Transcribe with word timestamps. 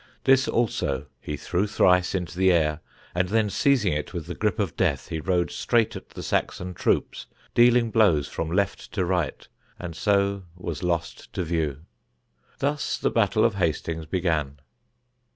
This 0.23 0.47
also 0.47 1.05
he 1.19 1.37
threw 1.37 1.67
thrice 1.67 2.15
into 2.15 2.35
the 2.35 2.51
air, 2.51 2.79
and 3.13 3.29
then 3.29 3.51
seizing 3.51 3.93
it 3.93 4.15
with 4.15 4.25
the 4.25 4.33
grip 4.33 4.57
of 4.57 4.75
death 4.75 5.09
he 5.09 5.19
rode 5.19 5.51
straight 5.51 5.95
at 5.95 6.09
the 6.09 6.23
Saxon 6.23 6.73
troops, 6.73 7.27
dealing 7.53 7.91
blows 7.91 8.27
from 8.27 8.49
left 8.51 8.91
to 8.93 9.05
right, 9.05 9.47
and 9.77 9.95
so 9.95 10.41
was 10.55 10.81
lost 10.81 11.31
to 11.33 11.43
view. 11.43 11.81
Thus 12.57 12.97
the 12.97 13.11
Battle 13.11 13.45
of 13.45 13.53
Hastings 13.53 14.07
began. 14.07 14.57